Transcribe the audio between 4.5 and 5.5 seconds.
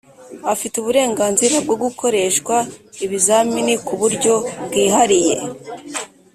bwihariye.